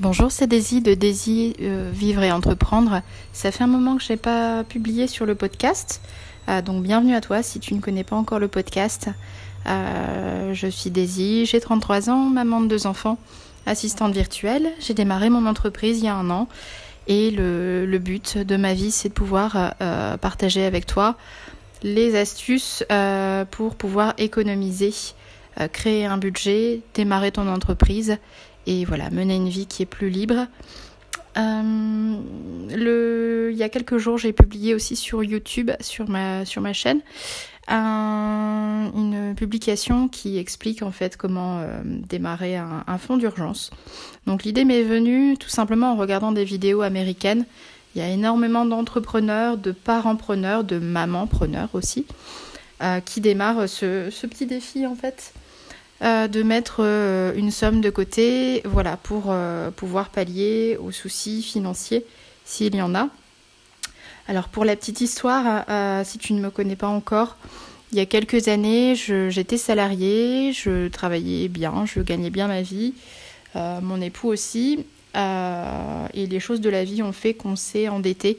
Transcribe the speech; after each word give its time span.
Bonjour, 0.00 0.32
c'est 0.32 0.48
Daisy 0.48 0.80
de 0.80 0.92
Daisy 0.94 1.54
euh, 1.60 1.88
Vivre 1.94 2.24
et 2.24 2.32
Entreprendre. 2.32 3.00
Ça 3.32 3.52
fait 3.52 3.62
un 3.62 3.68
moment 3.68 3.96
que 3.96 4.02
je 4.02 4.12
n'ai 4.12 4.16
pas 4.16 4.64
publié 4.64 5.06
sur 5.06 5.24
le 5.24 5.36
podcast, 5.36 6.00
euh, 6.48 6.62
donc 6.62 6.82
bienvenue 6.82 7.14
à 7.14 7.20
toi 7.20 7.44
si 7.44 7.60
tu 7.60 7.74
ne 7.74 7.80
connais 7.80 8.02
pas 8.02 8.16
encore 8.16 8.40
le 8.40 8.48
podcast. 8.48 9.08
Euh, 9.68 10.52
je 10.52 10.66
suis 10.66 10.90
Daisy, 10.90 11.46
j'ai 11.46 11.60
33 11.60 12.10
ans, 12.10 12.28
maman 12.28 12.60
de 12.60 12.66
deux 12.66 12.88
enfants, 12.88 13.18
assistante 13.66 14.12
virtuelle. 14.12 14.68
J'ai 14.80 14.94
démarré 14.94 15.30
mon 15.30 15.46
entreprise 15.46 16.00
il 16.00 16.06
y 16.06 16.08
a 16.08 16.16
un 16.16 16.28
an 16.28 16.48
et 17.06 17.30
le, 17.30 17.86
le 17.86 17.98
but 18.00 18.36
de 18.36 18.56
ma 18.56 18.74
vie 18.74 18.90
c'est 18.90 19.10
de 19.10 19.14
pouvoir 19.14 19.74
partager 20.20 20.64
avec 20.64 20.86
toi 20.86 21.16
les 21.84 22.16
astuces 22.16 22.82
pour 23.52 23.76
pouvoir 23.76 24.14
économiser, 24.18 24.92
créer 25.72 26.04
un 26.04 26.18
budget, 26.18 26.80
démarrer 26.94 27.30
ton 27.30 27.46
entreprise 27.46 28.18
et 28.66 28.84
voilà, 28.84 29.10
mener 29.10 29.36
une 29.36 29.48
vie 29.48 29.66
qui 29.66 29.82
est 29.82 29.86
plus 29.86 30.10
libre. 30.10 30.46
Euh, 31.36 33.50
il 33.50 33.56
y 33.56 33.62
a 33.62 33.68
quelques 33.68 33.98
jours, 33.98 34.18
j'ai 34.18 34.32
publié 34.32 34.74
aussi 34.74 34.96
sur 34.96 35.24
YouTube, 35.24 35.70
sur 35.80 36.08
ma, 36.08 36.44
sur 36.44 36.62
ma 36.62 36.72
chaîne, 36.72 37.00
une 37.68 39.34
publication 39.36 40.08
qui 40.08 40.38
explique 40.38 40.82
en 40.82 40.90
fait 40.90 41.16
comment 41.16 41.60
euh, 41.60 41.80
démarrer 41.84 42.56
un, 42.56 42.84
un 42.86 42.98
fonds 42.98 43.16
d'urgence. 43.16 43.70
Donc 44.26 44.44
l'idée 44.44 44.64
m'est 44.64 44.82
venue 44.82 45.36
tout 45.36 45.48
simplement 45.48 45.92
en 45.92 45.96
regardant 45.96 46.32
des 46.32 46.44
vidéos 46.44 46.82
américaines. 46.82 47.46
Il 47.94 48.00
y 48.00 48.04
a 48.04 48.08
énormément 48.08 48.64
d'entrepreneurs, 48.64 49.56
de 49.56 49.70
parents-preneurs, 49.70 50.64
de 50.64 50.78
mamans-preneurs 50.78 51.68
aussi, 51.74 52.06
euh, 52.82 53.00
qui 53.00 53.20
démarrent 53.20 53.68
ce, 53.68 54.10
petit 54.26 54.46
défi 54.46 54.84
en 54.84 54.96
fait 54.96 55.32
euh, 56.02 56.26
de 56.26 56.42
mettre 56.42 56.78
euh, 56.80 57.32
une 57.36 57.52
somme 57.52 57.80
de 57.80 57.88
côté, 57.88 58.62
voilà, 58.64 58.96
pour 58.96 59.26
euh, 59.28 59.70
pouvoir 59.70 60.08
pallier 60.08 60.76
aux 60.76 60.90
soucis 60.90 61.40
financiers 61.40 62.04
s'il 62.44 62.74
y 62.74 62.82
en 62.82 62.96
a. 62.96 63.08
Alors 64.26 64.48
pour 64.48 64.64
la 64.64 64.74
petite 64.74 65.00
histoire, 65.00 65.64
si 66.06 66.16
tu 66.16 66.32
ne 66.32 66.40
me 66.40 66.50
connais 66.50 66.76
pas 66.76 66.88
encore, 66.88 67.36
il 67.92 67.98
y 67.98 68.00
a 68.00 68.06
quelques 68.06 68.48
années, 68.48 68.94
j'étais 68.96 69.58
salariée, 69.58 70.52
je 70.54 70.88
travaillais 70.88 71.48
bien, 71.48 71.84
je 71.84 72.00
gagnais 72.00 72.30
bien 72.30 72.48
ma 72.48 72.62
vie, 72.62 72.94
mon 73.54 74.00
époux 74.00 74.28
aussi, 74.28 74.86
et 75.14 76.26
les 76.26 76.40
choses 76.40 76.62
de 76.62 76.70
la 76.70 76.84
vie 76.84 77.02
ont 77.02 77.12
fait 77.12 77.34
qu'on 77.34 77.54
s'est 77.54 77.88
endetté 77.88 78.38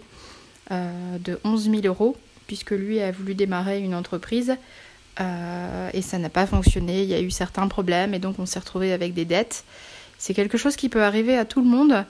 de 0.72 1.40
11 1.44 1.70
000 1.70 1.82
euros, 1.86 2.18
puisque 2.48 2.72
lui 2.72 3.00
a 3.00 3.12
voulu 3.12 3.36
démarrer 3.36 3.80
une 3.80 3.94
entreprise 3.94 4.58
euh, 5.20 5.90
et 5.94 6.02
ça 6.02 6.18
n'a 6.18 6.30
pas 6.30 6.46
fonctionné. 6.46 7.04
Il 7.04 7.10
y 7.10 7.14
a 7.14 7.22
eu 7.22 7.32
certains 7.32 7.68
problèmes 7.68 8.14
et 8.14 8.20
donc 8.20 8.40
on 8.40 8.46
s'est 8.46 8.60
retrouvé 8.60 8.92
avec 8.92 9.14
des 9.14 9.26
dettes. 9.26 9.64
C'est 10.18 10.34
quelque 10.34 10.58
chose 10.58 10.76
qui 10.76 10.90
peut 10.90 11.04
arriver 11.04 11.38
à 11.38 11.46
tout 11.46 11.62
le 11.62 11.68
monde, 11.68 12.06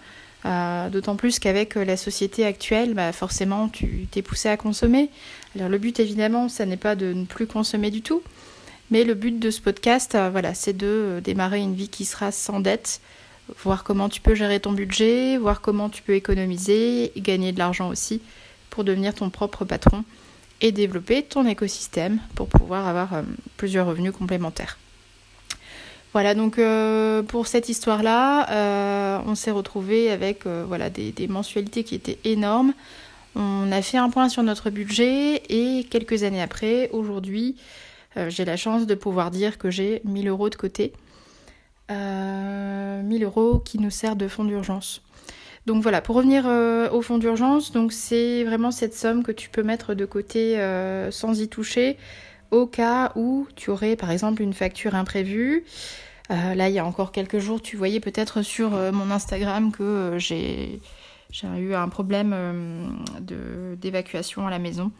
euh, 0.45 0.89
d'autant 0.89 1.15
plus 1.15 1.39
qu'avec 1.39 1.75
la 1.75 1.97
société 1.97 2.45
actuelle, 2.45 2.93
bah 2.93 3.11
forcément 3.11 3.67
tu 3.67 4.07
t'es 4.11 4.21
poussé 4.21 4.49
à 4.49 4.57
consommer. 4.57 5.09
Alors 5.55 5.69
le 5.69 5.77
but 5.77 5.99
évidemment, 5.99 6.49
ça 6.49 6.65
n'est 6.65 6.77
pas 6.77 6.95
de 6.95 7.13
ne 7.13 7.25
plus 7.25 7.47
consommer 7.47 7.91
du 7.91 8.01
tout, 8.01 8.21
mais 8.91 9.03
le 9.03 9.13
but 9.13 9.39
de 9.39 9.49
ce 9.49 9.61
podcast, 9.61 10.15
euh, 10.15 10.29
voilà, 10.29 10.53
c'est 10.53 10.77
de 10.77 11.19
démarrer 11.23 11.59
une 11.59 11.73
vie 11.73 11.89
qui 11.89 12.05
sera 12.05 12.31
sans 12.31 12.59
dette, 12.59 13.01
voir 13.63 13.83
comment 13.83 14.09
tu 14.09 14.21
peux 14.21 14.35
gérer 14.35 14.59
ton 14.59 14.71
budget, 14.71 15.37
voir 15.37 15.61
comment 15.61 15.89
tu 15.89 16.01
peux 16.01 16.13
économiser 16.13 17.11
gagner 17.17 17.51
de 17.51 17.59
l'argent 17.59 17.89
aussi 17.89 18.21
pour 18.69 18.83
devenir 18.83 19.13
ton 19.13 19.29
propre 19.29 19.65
patron 19.65 20.03
et 20.61 20.71
développer 20.71 21.23
ton 21.23 21.45
écosystème 21.45 22.19
pour 22.35 22.47
pouvoir 22.47 22.87
avoir 22.87 23.13
euh, 23.13 23.21
plusieurs 23.57 23.87
revenus 23.87 24.11
complémentaires. 24.11 24.77
Voilà, 26.13 26.33
donc 26.33 26.59
euh, 26.59 27.23
pour 27.23 27.47
cette 27.47 27.67
histoire-là, 27.67 28.49
euh, 28.49 29.19
on 29.25 29.35
s'est 29.35 29.51
retrouvé 29.51 30.11
avec 30.11 30.47
voilà, 30.47 30.89
des, 30.89 31.11
des, 31.11 31.27
mensualités 31.27 31.83
qui 31.83 31.93
étaient 31.93 32.19
énormes. 32.23 32.73
On 33.35 33.69
a 33.73 33.81
fait 33.81 33.97
un 33.97 34.09
point 34.09 34.29
sur 34.29 34.41
notre 34.41 34.69
budget 34.69 35.43
et 35.49 35.85
quelques 35.89 36.23
années 36.23 36.41
après, 36.41 36.89
aujourd'hui, 36.91 37.57
j'ai 38.29 38.45
la 38.45 38.55
chance 38.55 38.87
de 38.87 38.95
pouvoir 38.95 39.29
dire 39.29 39.57
que 39.57 39.69
j'ai 39.69 39.99
1000 40.05 40.29
euros 40.29 40.49
de 40.49 40.55
côté. 40.55 40.93
1000 41.89 43.23
euros 43.25 43.59
qui 43.59 43.77
nous 43.77 43.89
sert 43.89 44.15
de 44.15 44.29
fonds 44.29 44.45
d'urgence. 44.45 45.01
Donc 45.65 45.81
voilà, 45.81 46.01
pour 46.01 46.15
revenir 46.15 46.43
euh, 46.45 46.89
au 46.91 47.01
fonds 47.01 47.17
d'urgence, 47.17 47.71
donc 47.71 47.91
c'est 47.91 48.43
vraiment 48.43 48.69
cette 48.69 48.93
somme 48.93 49.23
que 49.23 49.31
tu 49.31 49.49
peux 49.49 49.63
mettre 49.63 49.95
de 49.95 50.05
côté 50.05 50.59
euh, 50.59 51.09
sans 51.09 51.39
y 51.41 51.47
toucher 51.47 51.97
au 52.51 52.67
cas 52.67 53.11
où 53.15 53.47
tu 53.55 53.71
aurais 53.71 53.95
par 53.95 54.11
exemple 54.11 54.43
une 54.43 54.53
facture 54.53 54.93
imprévue. 54.93 55.65
Euh, 56.29 56.53
là, 56.53 56.69
il 56.69 56.75
y 56.75 56.79
a 56.79 56.85
encore 56.85 57.11
quelques 57.11 57.39
jours, 57.39 57.61
tu 57.61 57.77
voyais 57.77 57.99
peut-être 57.99 58.43
sur 58.43 58.71
mon 58.71 59.09
Instagram 59.09 59.71
que 59.71 60.15
j'ai 60.17 60.79
eu 61.43 61.73
un 61.73 61.89
problème 61.89 62.35
d'évacuation 63.75 64.45
à 64.45 64.51
la 64.51 64.59
maison. 64.59 64.91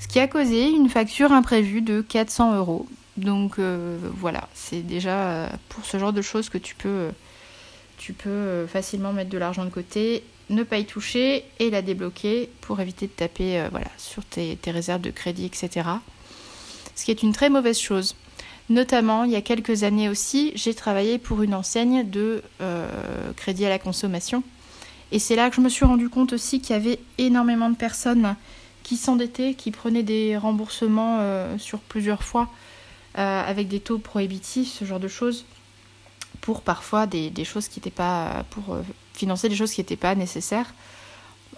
Ce 0.00 0.08
qui 0.08 0.18
a 0.18 0.26
causé 0.26 0.68
une 0.68 0.88
facture 0.88 1.32
imprévue 1.32 1.80
de 1.80 2.00
400 2.00 2.56
euros. 2.56 2.86
Donc 3.16 3.58
voilà, 3.58 4.48
c'est 4.52 4.82
déjà 4.82 5.48
pour 5.68 5.84
ce 5.84 5.98
genre 5.98 6.12
de 6.12 6.22
choses 6.22 6.48
que 6.48 6.58
tu 6.58 6.74
peux 6.74 7.10
tu 7.96 8.12
peux 8.12 8.28
euh, 8.28 8.66
facilement 8.66 9.12
mettre 9.12 9.30
de 9.30 9.38
l'argent 9.38 9.64
de 9.64 9.70
côté, 9.70 10.22
ne 10.50 10.62
pas 10.62 10.78
y 10.78 10.84
toucher 10.84 11.44
et 11.58 11.70
la 11.70 11.82
débloquer 11.82 12.50
pour 12.60 12.80
éviter 12.80 13.06
de 13.06 13.12
taper 13.12 13.60
euh, 13.60 13.68
voilà, 13.70 13.90
sur 13.98 14.24
tes, 14.24 14.58
réserves 14.66 15.00
de 15.00 15.10
crédit, 15.10 15.46
etc. 15.46 15.88
Ce 16.94 17.04
qui 17.04 17.10
est 17.10 17.22
une 17.22 17.32
très 17.32 17.50
mauvaise 17.50 17.78
chose. 17.78 18.14
Notamment, 18.68 19.24
il 19.24 19.30
y 19.30 19.36
a 19.36 19.42
quelques 19.42 19.84
années 19.84 20.08
aussi, 20.08 20.52
j'ai 20.56 20.74
travaillé 20.74 21.18
pour 21.18 21.42
une 21.42 21.54
enseigne 21.54 22.08
de 22.08 22.42
euh, 22.60 22.88
crédit 23.36 23.64
à 23.64 23.68
la 23.68 23.78
consommation. 23.78 24.42
Et 25.12 25.20
c'est 25.20 25.36
là 25.36 25.50
que 25.50 25.56
je 25.56 25.60
me 25.60 25.68
suis 25.68 25.84
rendu 25.84 26.08
compte 26.08 26.32
aussi 26.32 26.60
qu'il 26.60 26.74
y 26.74 26.78
avait 26.78 26.98
énormément 27.18 27.70
de 27.70 27.76
personnes 27.76 28.34
qui 28.82 28.96
s'endettaient, 28.96 29.54
qui 29.54 29.70
prenaient 29.70 30.02
des 30.02 30.36
remboursements 30.36 31.20
sur 31.58 31.78
plusieurs 31.78 32.24
fois 32.24 32.48
avec 33.14 33.68
des 33.68 33.78
taux 33.78 33.98
prohibitifs, 33.98 34.72
ce 34.72 34.84
genre 34.84 34.98
de 34.98 35.06
choses 35.06 35.44
pour 36.46 36.62
parfois 36.62 37.08
des, 37.08 37.44
choses 37.44 37.66
qui 37.66 37.80
n'étaient 37.80 37.90
pas. 37.90 38.44
pour 38.50 38.74
euh, 38.74 38.82
financer 39.14 39.48
des 39.48 39.56
choses 39.56 39.72
qui 39.72 39.80
n'étaient 39.80 39.96
pas 39.96 40.14
nécessaires. 40.14 40.72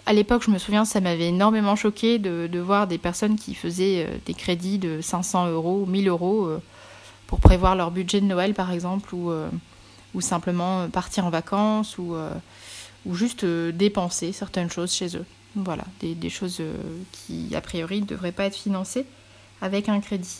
À 0.07 0.13
l'époque, 0.13 0.41
je 0.43 0.49
me 0.49 0.57
souviens, 0.57 0.83
ça 0.83 0.99
m'avait 0.99 1.27
énormément 1.27 1.75
choqué 1.75 2.17
de, 2.17 2.59
voir 2.59 2.87
des 2.87 2.97
personnes 2.97 3.35
qui 3.35 3.53
faisaient 3.53 4.07
euh, 4.07 4.17
des 4.25 4.33
crédits 4.33 4.79
de 4.79 4.99
500 4.99 5.51
euros, 5.51 5.85
1000 5.85 6.07
euros 6.07 6.45
euh, 6.47 6.59
pour 7.27 7.39
prévoir 7.39 7.75
leur 7.75 7.91
budget 7.91 8.19
de 8.19 8.25
Noël, 8.25 8.55
par 8.55 8.71
exemple, 8.71 9.13
ou, 9.13 9.31
ou 10.15 10.21
simplement 10.21 10.89
partir 10.89 11.23
en 11.27 11.29
vacances, 11.29 11.99
ou, 11.99 12.15
ou 13.05 13.13
juste 13.13 13.45
dépenser 13.45 14.31
certaines 14.31 14.71
choses 14.71 14.91
chez 14.91 15.15
eux. 15.15 15.25
Voilà, 15.55 15.83
des, 15.99 16.15
des 16.15 16.31
choses 16.31 16.59
qui, 17.11 17.55
a 17.55 17.61
priori, 17.61 18.01
ne 18.01 18.07
devraient 18.07 18.31
pas 18.31 18.45
être 18.45 18.55
financées 18.55 19.05
avec 19.61 19.89
un 19.89 19.99
crédit. 19.99 20.39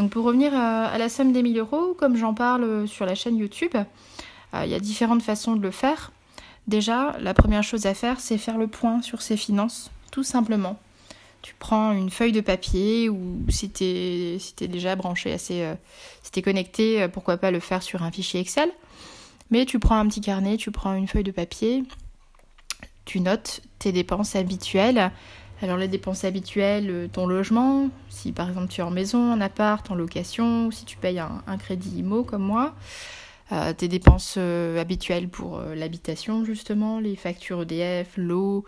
Donc 0.00 0.12
pour 0.12 0.24
revenir 0.24 0.54
à, 0.54 0.96
la 0.96 1.10
somme 1.10 1.30
des 1.30 1.42
1000 1.42 1.58
euros, 1.58 1.94
comme 1.98 2.16
j'en 2.16 2.32
parle 2.32 2.88
sur 2.88 3.04
la 3.04 3.14
chaîne 3.14 3.36
YouTube, 3.36 3.74
euh, 3.74 4.62
il 4.64 4.70
y 4.70 4.74
a 4.74 4.80
différentes 4.80 5.20
façons 5.20 5.54
de 5.56 5.60
le 5.60 5.70
faire. 5.70 6.10
Déjà, 6.66 7.14
la 7.20 7.34
première 7.34 7.62
chose 7.62 7.84
à 7.84 7.92
faire, 7.92 8.18
c'est 8.18 8.38
faire 8.38 8.56
le 8.56 8.66
point 8.66 9.02
sur 9.02 9.20
ses 9.20 9.36
finances, 9.36 9.90
tout 10.10 10.22
simplement. 10.22 10.78
Tu 11.42 11.54
prends 11.58 11.92
une 11.92 12.08
feuille 12.08 12.32
de 12.32 12.40
papier 12.40 13.10
ou 13.10 13.42
si 13.50 13.68
tu 13.68 13.84
es, 13.84 14.68
déjà 14.68 14.96
branché 14.96 15.34
assez, 15.34 15.64
euh, 15.64 15.74
si 16.22 16.30
tu 16.30 16.38
es 16.38 16.42
connecté, 16.42 17.02
euh, 17.02 17.08
pourquoi 17.08 17.36
pas 17.36 17.50
le 17.50 17.60
faire 17.60 17.82
sur 17.82 18.02
un 18.02 18.10
fichier 18.10 18.40
Excel. 18.40 18.70
Mais 19.50 19.66
tu 19.66 19.78
prends 19.78 19.98
un 19.98 20.08
petit 20.08 20.22
carnet, 20.22 20.56
tu 20.56 20.70
prends 20.70 20.94
une 20.94 21.08
feuille 21.08 21.24
de 21.24 21.30
papier, 21.30 21.84
tu 23.04 23.20
notes 23.20 23.60
tes 23.78 23.92
dépenses 23.92 24.34
habituelles, 24.34 25.12
alors 25.62 25.76
les 25.76 25.88
dépenses 25.88 26.24
habituelles, 26.24 26.90
euh, 26.90 27.08
ton 27.08 27.26
logement, 27.26 27.90
si 28.08 28.32
par 28.32 28.48
exemple 28.48 28.68
tu 28.68 28.80
es 28.80 28.84
en 28.84 28.90
maison, 28.90 29.32
en 29.32 29.40
appart, 29.40 29.90
en 29.90 29.94
location, 29.94 30.66
ou 30.66 30.72
si 30.72 30.84
tu 30.84 30.96
payes 30.96 31.18
un, 31.18 31.58
crédit 31.58 31.98
IMO 31.98 32.24
comme 32.24 32.42
moi, 32.42 32.74
euh, 33.52 33.72
tes 33.74 33.88
dépenses 33.88 34.36
euh, 34.38 34.80
habituelles 34.80 35.28
pour 35.28 35.60
l'habitation 35.60 36.44
justement, 36.44 36.98
les 36.98 37.16
factures 37.16 37.62
EDF, 37.62 38.12
l'eau, 38.16 38.64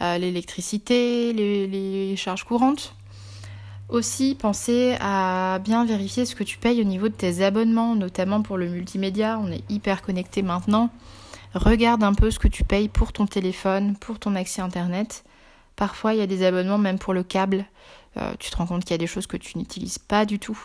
l'électricité, 0.00 1.32
les, 1.32 1.66
les, 1.66 2.14
charges 2.14 2.44
courantes. 2.44 2.94
Aussi, 3.88 4.36
pensez 4.38 4.96
à 5.00 5.58
bien 5.64 5.84
vérifier 5.84 6.24
ce 6.24 6.36
que 6.36 6.44
tu 6.44 6.58
payes 6.58 6.80
au 6.80 6.84
niveau 6.84 7.08
de 7.08 7.14
tes 7.14 7.42
abonnements, 7.42 7.96
notamment 7.96 8.42
pour 8.42 8.58
le 8.58 8.68
multimédia. 8.68 9.40
On 9.42 9.50
est 9.50 9.64
hyper 9.70 10.02
connecté 10.02 10.42
maintenant. 10.42 10.90
Regarde 11.54 12.04
un 12.04 12.14
peu 12.14 12.30
ce 12.30 12.38
que 12.38 12.46
tu 12.46 12.62
payes 12.62 12.88
pour 12.88 13.12
ton 13.12 13.26
téléphone, 13.26 13.96
pour 13.96 14.18
ton 14.20 14.36
accès 14.36 14.60
Internet. 14.60 15.24
Parfois, 15.78 16.12
il 16.12 16.18
y 16.18 16.22
a 16.22 16.26
des 16.26 16.44
abonnements 16.44 16.76
même 16.76 16.98
pour 16.98 17.14
le 17.14 17.22
câble. 17.22 17.64
Euh, 18.16 18.32
tu 18.40 18.50
te 18.50 18.56
rends 18.56 18.66
compte 18.66 18.82
qu'il 18.82 18.90
y 18.90 18.94
a 18.94 18.98
des 18.98 19.06
choses 19.06 19.28
que 19.28 19.36
tu 19.36 19.56
n'utilises 19.56 19.98
pas 19.98 20.26
du 20.26 20.40
tout, 20.40 20.58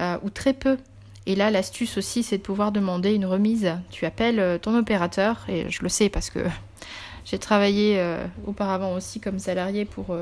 euh, 0.00 0.16
ou 0.22 0.30
très 0.30 0.54
peu. 0.54 0.78
Et 1.26 1.36
là, 1.36 1.50
l'astuce 1.50 1.98
aussi, 1.98 2.22
c'est 2.22 2.38
de 2.38 2.42
pouvoir 2.42 2.72
demander 2.72 3.12
une 3.12 3.26
remise. 3.26 3.76
Tu 3.90 4.06
appelles 4.06 4.40
euh, 4.40 4.56
ton 4.56 4.74
opérateur, 4.74 5.44
et 5.50 5.68
je 5.68 5.82
le 5.82 5.90
sais 5.90 6.08
parce 6.08 6.30
que 6.30 6.38
j'ai 7.26 7.38
travaillé 7.38 8.02
auparavant 8.46 8.94
aussi 8.94 9.20
comme 9.20 9.38
salarié 9.38 9.84
pour, 9.84 10.16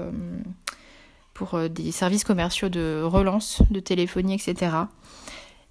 des 1.70 1.92
services 1.92 2.24
commerciaux 2.24 2.68
de 2.68 3.00
relance, 3.04 3.62
de 3.70 3.78
téléphonie, 3.78 4.34
etc. 4.34 4.72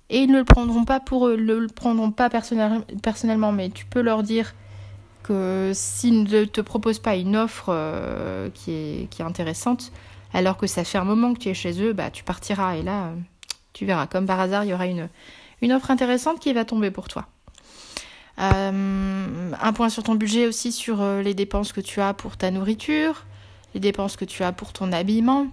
Et 0.10 0.20
ils 0.20 0.32
ne 0.32 0.38
le 0.38 0.46
prendront 0.46 0.86
pas 0.86 1.02
pour 1.02 1.28
le 1.28 1.68
prendront 1.68 2.12
pas 2.12 2.30
personnellement, 2.30 3.52
mais 3.52 3.70
tu 3.70 3.86
peux 3.86 4.02
leur 4.02 4.24
dire 4.24 4.56
que 5.24 5.72
s'ils 5.74 6.24
ne 6.24 6.46
te 6.46 6.62
proposent 6.62 7.00
pas 7.00 7.16
une 7.16 7.36
offre 7.36 7.68
euh, 7.70 8.50
qui, 8.54 8.72
est, 8.72 9.22
intéressante, 9.22 9.92
alors 10.34 10.58
que 10.58 10.68
ça 10.68 10.84
fait 10.84 10.98
un 10.98 11.04
moment 11.04 11.34
que 11.34 11.40
tu 11.40 11.50
es 11.50 11.54
chez 11.54 11.82
eux, 11.82 11.94
bah 11.94 12.10
tu 12.10 12.24
partiras 12.24 12.76
et 12.76 12.84
là, 12.84 13.12
tu 13.74 13.86
verras. 13.86 14.08
Comme 14.08 14.26
par 14.26 14.40
hasard, 14.40 14.66
il 14.66 14.70
y 14.70 14.74
aura 14.74 14.88
une, 14.88 15.10
offre 15.72 15.92
intéressante 15.92 16.40
qui 16.40 16.54
va 16.54 16.66
tomber 16.66 16.92
pour 16.92 17.08
toi. 17.08 17.26
Euh, 18.40 19.52
un 19.62 19.74
point 19.74 19.90
sur 19.90 20.04
ton 20.04 20.16
budget 20.16 20.48
aussi 20.48 20.72
sur 20.72 21.02
euh, 21.02 21.22
les 21.22 21.34
dépenses 21.34 21.74
que 21.74 21.82
tu 21.82 22.00
as 22.00 22.14
pour 22.14 22.38
ta 22.38 22.52
nourriture, 22.52 23.26
les 23.74 23.82
dépenses 23.82 24.16
que 24.16 24.24
tu 24.24 24.44
as 24.44 24.54
pour 24.54 24.72
ton 24.72 24.94
habillement. 24.94 25.48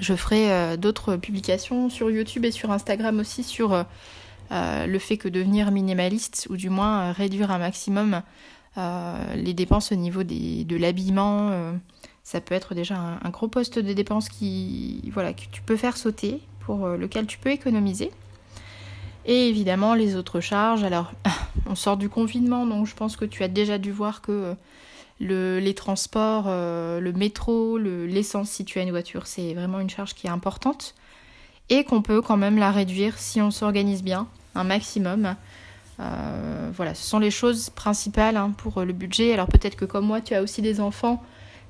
Je 0.00 0.14
ferai 0.14 0.50
euh, 0.50 0.76
d'autres 0.78 1.16
publications 1.16 1.90
sur 1.90 2.10
YouTube 2.10 2.44
et 2.46 2.52
sur 2.52 2.70
Instagram 2.70 3.18
aussi 3.18 3.42
sur 3.42 3.84
le 4.52 4.98
fait 4.98 5.16
que 5.16 5.28
devenir 5.28 5.70
minimaliste 5.70 6.48
ou 6.50 6.56
du 6.56 6.70
moins 6.70 7.12
réduire 7.12 7.52
un 7.52 7.58
maximum 7.58 8.22
les 8.76 9.54
dépenses 9.54 9.92
au 9.92 9.96
niveau 9.96 10.22
de 10.22 10.76
l'habillement. 10.76 11.74
ça 12.22 12.40
peut 12.40 12.54
être 12.54 12.74
déjà 12.74 12.96
un, 13.22 13.30
gros 13.30 13.48
poste 13.48 13.78
de 13.78 13.92
dépenses 13.92 14.28
qui, 14.28 15.02
voilà, 15.12 15.32
que 15.32 15.42
tu 15.50 15.62
peux 15.62 15.76
faire 15.76 15.96
sauter, 15.96 16.40
pour 16.60 16.88
lequel 16.88 17.26
tu 17.26 17.38
peux 17.38 17.50
économiser. 17.50 18.10
Et 19.26 19.48
évidemment 19.48 19.94
les 19.94 20.16
autres 20.16 20.40
charges. 20.40 20.84
Alors, 20.84 21.12
on 21.66 21.74
sort 21.74 21.96
du 21.96 22.08
confinement, 22.08 22.66
donc 22.66 22.86
je 22.86 22.94
pense 22.94 23.16
que 23.16 23.24
tu 23.24 23.42
as 23.42 23.48
déjà 23.48 23.78
dû 23.78 23.92
voir 23.92 24.22
que 24.22 24.32
euh, 24.32 24.54
le, 25.20 25.58
les 25.60 25.74
transports, 25.74 26.44
euh, 26.46 27.00
le 27.00 27.12
métro, 27.12 27.78
l'essence 27.78 28.50
si 28.50 28.64
tu 28.64 28.78
as 28.78 28.82
une 28.82 28.90
voiture, 28.90 29.26
c'est 29.26 29.54
vraiment 29.54 29.80
une 29.80 29.90
charge 29.90 30.14
qui 30.14 30.26
est 30.26 30.30
importante. 30.30 30.94
Et 31.68 31.84
qu'on 31.84 32.02
peut 32.02 32.20
quand 32.20 32.36
même 32.36 32.58
la 32.58 32.72
réduire 32.72 33.18
si 33.18 33.40
on 33.40 33.52
s'organise 33.52 34.02
bien, 34.02 34.26
un 34.56 34.64
maximum. 34.64 35.36
Euh, 36.00 36.70
voilà, 36.74 36.94
ce 36.94 37.06
sont 37.06 37.18
les 37.18 37.30
choses 37.30 37.70
principales 37.70 38.36
hein, 38.36 38.52
pour 38.56 38.82
le 38.82 38.92
budget. 38.92 39.32
Alors 39.32 39.46
peut-être 39.46 39.76
que 39.76 39.84
comme 39.84 40.06
moi, 40.06 40.20
tu 40.20 40.34
as 40.34 40.42
aussi 40.42 40.62
des 40.62 40.80
enfants, 40.80 41.22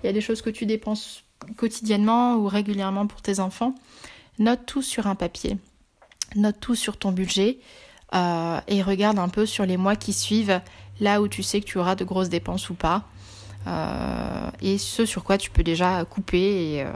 il 0.03 0.07
y 0.07 0.09
a 0.09 0.13
des 0.13 0.21
choses 0.21 0.41
que 0.43 0.51
tu 0.51 0.67
dépenses 0.67 1.25
quotidiennement 1.57 2.37
ou 2.37 2.47
régulièrement 2.47 3.07
pour 3.07 3.23
tes 3.23 3.41
enfants. 3.41 3.75
Note 4.39 4.61
tout 4.67 4.83
sur 4.83 5.07
un 5.07 5.15
papier 5.15 5.59
note 6.37 6.57
tout 6.61 6.75
sur 6.75 6.97
ton 6.97 7.13
budget 7.13 7.59
euh, 8.15 8.61
et 8.67 8.83
regarde 8.83 9.19
un 9.19 9.29
peu 9.29 9.47
sur 9.47 9.67
les 9.67 9.77
mois 9.77 9.97
qui 9.97 10.13
suivent, 10.13 10.61
là 11.01 11.21
où 11.21 11.29
tu 11.29 11.43
sais 11.43 11.61
que 11.61 11.67
tu 11.67 11.79
auras 11.79 11.95
de 11.95 12.05
grosses 12.05 12.29
dépenses 12.29 12.71
ou 12.71 12.75
pas, 12.75 13.05
euh, 13.67 14.51
et 14.61 14.79
ce 14.79 15.07
sur 15.07 15.25
quoi 15.25 15.39
tu 15.39 15.51
peux 15.51 15.63
déjà 15.63 16.05
couper 16.05 16.87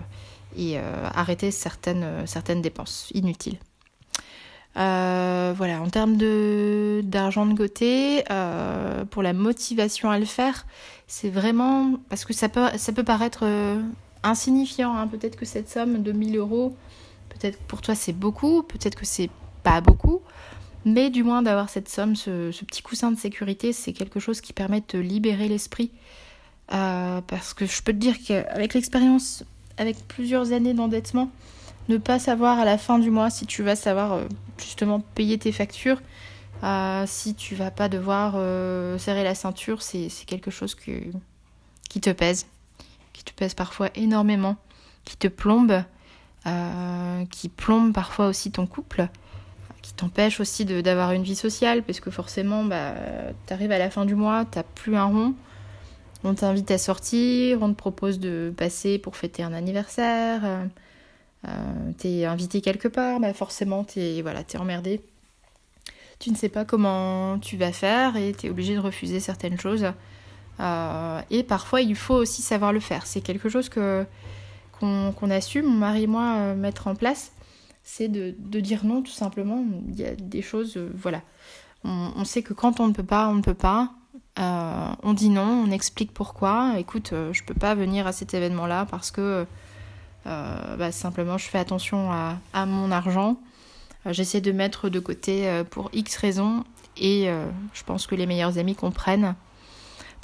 et, 0.57 0.79
euh, 0.79 1.09
arrêter 1.15 1.51
certaines, 1.51 2.27
certaines 2.27 2.63
dépenses 2.63 3.11
inutiles. 3.15 3.59
Voilà, 4.75 5.81
en 5.81 5.89
termes 5.89 6.17
d'argent 7.03 7.47
de 7.47 7.55
côté, 7.55 8.25
pour 9.11 9.23
la 9.23 9.33
motivation 9.33 10.11
à 10.11 10.19
le 10.19 10.25
faire, 10.25 10.67
c'est 11.07 11.31
vraiment 11.31 11.95
parce 12.09 12.25
que 12.25 12.33
ça 12.33 12.49
peut 12.49 12.67
ça 12.77 12.93
peut 12.93 13.05
paraître 13.05 13.45
insignifiant. 14.23 14.97
Hein. 14.97 15.07
Peut-être 15.07 15.37
que 15.37 15.45
cette 15.45 15.69
somme 15.69 16.03
de 16.03 16.13
1000 16.13 16.37
euros, 16.37 16.75
Peut-être 17.39 17.59
pour 17.59 17.81
toi 17.81 17.95
c'est 17.95 18.13
beaucoup, 18.13 18.63
peut-être 18.63 18.95
que 18.95 19.07
c'est 19.07 19.31
pas 19.63 19.81
beaucoup, 19.81 20.21
mais 20.85 21.11
du 21.11 21.23
moins 21.23 21.43
d'avoir 21.43 21.69
cette 21.69 21.89
somme, 21.89 22.17
ce, 22.17 22.51
petit 22.65 22.83
coussin 22.83 23.11
de 23.11 23.19
sécurité, 23.19 23.73
c'est 23.73 23.93
quelque 23.93 24.21
chose 24.21 24.41
qui 24.41 24.53
permet 24.53 24.81
de 24.81 24.87
te 24.87 24.97
libérer 24.97 25.49
l'esprit. 25.49 25.91
Euh, 26.73 27.21
parce 27.27 27.53
que 27.53 27.67
je 27.67 27.83
peux 27.83 27.93
te 27.93 27.99
dire 27.99 28.17
qu'avec 28.27 28.73
l'expérience, 28.75 29.45
avec 29.77 29.97
plusieurs 30.09 30.53
années 30.53 30.73
d'endettement, 30.73 31.31
ne 31.89 31.99
pas 31.99 32.19
savoir 32.19 32.59
à 32.59 32.65
la 32.65 32.79
fin 32.79 32.99
du 32.99 33.11
mois 33.11 33.31
si 33.31 33.47
tu 33.47 33.63
vas 33.63 33.77
savoir 33.77 34.13
euh, 34.13 34.25
justement 34.59 35.01
payer 35.01 35.39
tes 35.39 35.53
factures, 35.53 36.01
euh, 36.63 37.05
si 37.07 37.35
tu 37.35 37.55
vas 37.55 37.71
pas 37.71 37.89
devoir 37.89 38.33
serrer 38.99 39.25
la 39.25 39.35
ceinture, 39.35 39.83
c'est 39.83 40.09
quelque 40.27 40.51
chose 40.51 40.75
qui 40.75 42.01
te 42.01 42.11
pèse, 42.11 42.47
qui 43.13 43.25
te 43.25 43.33
pèse 43.33 43.55
parfois 43.55 43.91
énormément, 43.95 44.57
qui 45.05 45.17
te 45.17 45.29
plombe 45.29 45.85
euh, 46.47 47.25
qui 47.31 47.49
plombe 47.49 47.95
parfois 47.95 48.27
aussi 48.27 48.51
ton 48.51 48.67
couple, 48.67 49.09
qui 49.81 49.95
t'empêche 49.95 50.41
aussi 50.41 50.67
d'avoir 50.67 51.13
une 51.13 51.23
vie 51.23 51.37
sociale, 51.37 51.83
parce 51.83 52.01
que 52.01 52.11
forcément, 52.11 52.65
bah, 52.65 52.93
tu 53.47 53.55
arrives 53.55 53.73
à 53.73 53.79
la 53.79 53.89
fin 53.89 54.05
du 54.05 54.15
mois, 54.15 54.45
tu 54.45 54.59
plus 54.75 54.95
un 54.95 55.05
rond, 55.05 55.35
on 56.23 56.35
t'invite 56.35 56.71
à 56.71 56.77
sortir, 56.77 57.63
on 57.63 57.71
te 57.71 57.77
propose 57.77 58.21
de 58.21 58.53
passer 58.55 58.99
pour 58.99 59.17
fêter 59.17 59.43
un 59.43 59.55
anniversaire, 59.55 60.45
euh, 60.45 60.65
euh 60.65 60.67
t'es 61.99 62.25
invité 62.25 62.61
quelque 62.61 62.89
part, 62.89 63.21
bah 63.21 63.35
forcément, 63.35 63.85
t'es 63.85 64.23
voilà, 64.23 64.41
es 64.41 64.57
emmerdé. 64.57 65.01
Tu 66.19 66.31
ne 66.31 66.37
sais 66.37 66.49
pas 66.49 66.65
comment 66.65 67.39
tu 67.39 67.57
vas 67.57 67.73
faire 67.73 68.17
et 68.17 68.33
tu 68.33 68.47
es 68.47 68.51
obligé 68.51 68.75
de 68.75 68.81
refuser 68.81 69.21
certaines 69.21 69.59
choses. 69.59 69.87
Euh, 70.61 71.21
et 71.31 71.43
parfois, 71.43 71.81
il 71.81 71.97
faut 71.97 72.15
aussi 72.15 72.43
savoir 72.43 72.73
le 72.73 72.81
faire. 72.81 73.07
C'est 73.07 73.21
quelque 73.21 73.49
chose 73.49 73.69
que 73.69 74.07
qu'on 74.81 75.31
a 75.31 75.41
su, 75.41 75.63
mon 75.63 75.71
mari 75.71 76.03
et 76.03 76.07
moi, 76.07 76.35
euh, 76.37 76.55
mettre 76.55 76.89
en 76.89 76.95
place, 76.95 77.33
c'est 77.85 78.09
de, 78.09 78.33
dire 78.61 78.85
non 78.85 79.03
tout 79.03 79.13
simplement. 79.13 79.65
Il 79.89 79.99
y 79.99 80.05
a 80.05 80.15
des 80.15 80.43
choses, 80.43 80.77
euh, 80.77 80.91
voilà. 80.95 81.23
On, 81.85 82.25
sait 82.25 82.43
que 82.43 82.55
quand 82.55 82.81
on 82.81 82.89
ne 82.89 82.93
peut 82.95 83.05
pas, 83.05 83.29
on 83.29 83.35
ne 83.35 83.43
peut 83.43 83.53
pas. 83.53 83.93
Euh, 84.39 84.89
on 85.03 85.13
dit 85.13 85.29
non, 85.29 85.65
on 85.67 85.71
explique 85.71 86.13
pourquoi. 86.13 86.77
Écoute, 86.79 87.13
je 87.33 87.43
peux 87.45 87.55
pas 87.55 87.75
venir 87.75 88.07
à 88.07 88.13
cet 88.13 88.33
événement-là 88.33 88.87
parce 88.91 89.11
que 89.11 89.47
bah, 90.25 90.93
simplement 90.93 91.39
je 91.39 91.47
fais 91.47 91.59
attention 91.59 92.11
à, 92.11 92.67
mon 92.67 92.91
argent. 92.91 93.37
J'essaie 94.07 94.41
de 94.41 94.53
mettre 94.53 94.89
de 94.89 95.01
côté 95.01 95.63
pour 95.71 95.91
X 95.93 96.17
raisons 96.17 96.65
et 96.97 97.29
je 97.73 97.85
pense 97.85 98.07
que 98.07 98.15
les 98.15 98.27
meilleurs 98.27 98.59
amis 98.59 98.75
comprennent. 98.75 99.35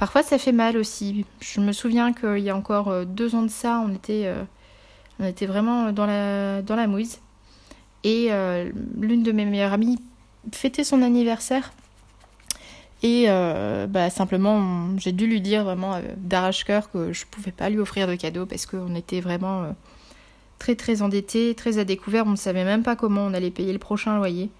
Parfois 0.00 0.22
ça 0.22 0.38
fait 0.38 0.52
mal 0.52 0.78
aussi. 0.78 1.26
Je 1.40 1.60
me 1.60 1.72
souviens 1.72 2.14
qu'il 2.14 2.38
y 2.38 2.48
a 2.48 2.56
encore 2.56 2.88
euh, 2.88 3.04
deux 3.04 3.34
ans 3.34 3.42
de 3.42 3.50
ça, 3.50 3.84
on 3.86 3.92
était, 3.92 4.22
euh, 4.24 4.44
on 5.18 5.26
était 5.26 5.44
vraiment 5.44 5.92
dans 5.92 6.06
la, 6.06 6.62
dans 6.62 6.74
la 6.74 6.86
mouise. 6.86 7.20
Et 8.02 8.28
euh, 8.30 8.70
l'une 8.98 9.22
de 9.22 9.30
mes 9.30 9.44
meilleures 9.44 9.74
amies 9.74 9.98
fêtait 10.52 10.84
son 10.84 11.02
anniversaire. 11.02 11.74
Et 13.02 13.26
bah, 13.88 14.10
simplement, 14.10 14.96
j'ai 14.98 15.12
dû 15.12 15.26
lui 15.26 15.40
dire 15.40 15.64
vraiment 15.64 16.00
d'arrache-coeur 16.18 16.90
que 16.90 17.12
je 17.12 17.24
ne 17.24 17.30
pouvais 17.30 17.52
pas 17.52 17.70
lui 17.70 17.78
offrir 17.78 18.06
de 18.06 18.14
cadeau 18.14 18.44
parce 18.44 18.66
qu'on 18.66 18.94
était 18.94 19.20
vraiment 19.20 19.74
très 20.58 20.76
très 20.76 21.00
endettés, 21.00 21.54
très 21.54 21.78
à 21.78 21.84
découvert. 21.84 22.26
On 22.26 22.32
ne 22.32 22.36
savait 22.36 22.64
même 22.64 22.82
pas 22.82 22.96
comment 22.96 23.22
on 23.22 23.32
allait 23.32 23.50
payer 23.50 23.72
le 23.72 23.78
prochain 23.78 24.16
loyer. 24.16 24.50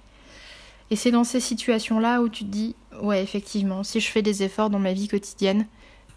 Et 0.90 0.96
c'est 0.96 1.12
dans 1.12 1.25
ces 1.25 1.38
situations-là 1.38 2.20
où 2.20 2.28
tu 2.28 2.44
te 2.44 2.50
dis, 2.50 2.75
ouais, 3.00 3.22
effectivement, 3.22 3.84
si 3.84 4.00
je 4.00 4.10
fais 4.10 4.22
des 4.22 4.43
efforts 4.43 4.70
dans 4.70 4.81
ma 4.81 4.93
vie 4.93 5.06
quotidienne 5.06 5.67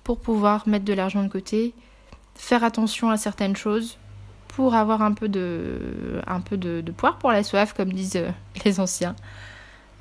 pour 0.03 0.19
pouvoir 0.19 0.67
mettre 0.67 0.85
de 0.85 0.93
l'argent 0.93 1.23
de 1.23 1.29
côté, 1.29 1.73
faire 2.35 2.63
attention 2.63 3.09
à 3.09 3.17
certaines 3.17 3.55
choses, 3.55 3.97
pour 4.47 4.75
avoir 4.75 5.01
un 5.01 5.13
peu 5.13 5.27
de, 5.27 6.91
poire 6.95 7.17
pour 7.17 7.31
la 7.31 7.43
soif, 7.43 7.73
comme 7.73 7.91
disent 7.91 8.17
euh, 8.17 8.29
les 8.65 8.79
anciens. 8.79 9.15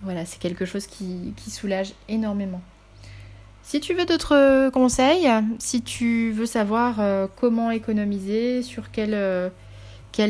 Voilà, 0.03 0.25
c'est 0.25 0.41
quelque 0.41 0.65
chose 0.65 0.87
qui, 0.87 1.33
soulage 1.49 1.93
énormément. 2.09 2.61
Si 3.63 3.81
tu 3.81 3.95
veux 3.95 4.05
d'autres 4.05 4.71
conseils, 4.71 5.29
si 5.59 5.83
tu 5.83 6.33
veux 6.33 6.47
savoir 6.47 7.01
euh, 7.01 7.29
comment 7.37 7.71
économiser, 7.71 8.63
sur 8.63 8.91
quel, 8.91 9.15
euh, 9.15 9.49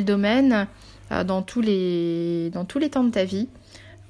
domaine, 0.04 0.66
dans, 1.10 1.42
tous 1.42 1.60
les, 1.60 2.50
temps 2.90 3.04
de 3.04 3.10
ta 3.10 3.24
vie, 3.24 3.48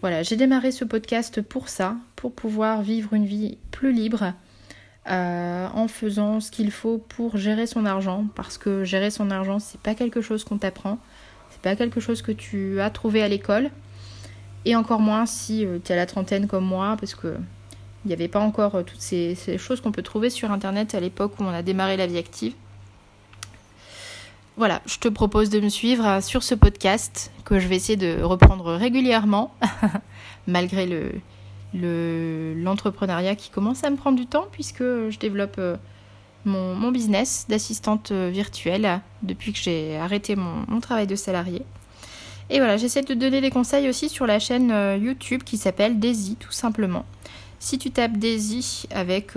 voilà, 0.02 0.24
j'ai 0.24 0.34
démarré 0.34 0.72
ce 0.72 0.84
podcast 0.84 1.40
pour 1.40 1.68
ça, 1.68 1.96
pour 2.16 2.32
pouvoir 2.32 2.82
vivre 2.82 3.14
une 3.14 3.24
vie 3.24 3.56
plus 3.70 3.92
libre 3.92 4.32
euh, 5.08 5.68
en 5.74 5.86
faisant 5.86 6.40
ce 6.40 6.50
qu'il 6.50 6.72
faut 6.72 6.98
pour 6.98 7.36
gérer 7.36 7.68
son 7.68 7.86
argent, 7.86 8.26
parce 8.34 8.58
que 8.58 8.82
gérer 8.82 9.10
son 9.10 9.30
argent, 9.30 9.60
c'est 9.60 9.80
pas 9.80 9.94
quelque 9.94 10.20
chose 10.20 10.42
qu'on 10.42 10.58
t'apprend, 10.58 10.98
c'est 11.50 11.60
pas 11.60 11.76
quelque 11.76 12.00
chose 12.00 12.20
que 12.20 12.32
tu 12.32 12.80
as 12.80 12.90
trouvé 12.90 13.22
à 13.22 13.28
l'école, 13.28 13.70
et 14.64 14.76
encore 14.76 15.00
moins 15.00 15.26
si 15.26 15.64
euh, 15.64 15.78
tu 15.84 15.90
es 15.90 15.94
à 15.94 15.96
la 15.96 16.06
trentaine 16.06 16.46
comme 16.46 16.64
moi, 16.64 16.96
parce 16.98 17.14
que 17.14 17.36
il 18.04 18.08
n'y 18.08 18.14
avait 18.14 18.28
pas 18.28 18.40
encore 18.40 18.74
euh, 18.76 18.82
toutes 18.82 19.00
ces 19.00 19.36
choses 19.58 19.80
qu'on 19.80 19.92
peut 19.92 20.02
trouver 20.02 20.30
sur 20.30 20.50
internet 20.50 20.94
à 20.94 21.00
l'époque 21.00 21.32
où 21.38 21.44
on 21.44 21.48
a 21.48 21.62
démarré 21.62 21.96
la 21.96 22.06
vie 22.06 22.18
active 22.18 22.54
voilà, 24.56 24.82
je 24.84 24.98
te 24.98 25.08
propose 25.08 25.48
de 25.48 25.60
me 25.60 25.70
suivre 25.70 26.22
sur 26.22 26.42
ce 26.42 26.54
podcast 26.54 27.32
que 27.46 27.58
je 27.58 27.66
vais 27.68 27.76
essayer 27.76 27.96
de 27.96 28.22
reprendre 28.22 28.74
régulièrement, 28.74 29.54
malgré 30.46 30.86
le, 30.86 31.12
l'entrepreneuriat 32.62 33.34
qui 33.34 33.48
commence 33.48 33.82
à 33.82 33.88
me 33.88 33.96
prendre 33.96 34.18
du 34.18 34.26
temps 34.26 34.46
puisque 34.52 34.82
je 34.82 35.18
développe 35.18 35.56
euh, 35.58 35.76
mon, 36.44 36.92
business 36.92 37.46
d'assistante 37.48 38.12
euh, 38.12 38.28
virtuelle 38.30 39.00
depuis 39.22 39.54
que 39.54 39.58
j'ai 39.58 39.96
arrêté 39.96 40.36
mon, 40.36 40.80
travail 40.80 41.06
de 41.06 41.16
salarié. 41.16 41.62
Et 42.54 42.58
voilà, 42.58 42.76
j'essaie 42.76 43.00
de 43.00 43.06
te 43.06 43.14
donner 43.14 43.40
des 43.40 43.50
conseils 43.50 43.88
aussi 43.88 44.10
sur 44.10 44.26
la 44.26 44.38
chaîne 44.38 44.70
euh, 44.70 44.98
YouTube 44.98 45.42
qui 45.42 45.56
s'appelle 45.56 45.98
Daisy 45.98 46.36
tout 46.36 46.52
simplement. 46.52 47.06
Si 47.58 47.78
tu 47.78 47.90
tapes 47.90 48.18
Daisy 48.18 48.84
avec 48.90 49.30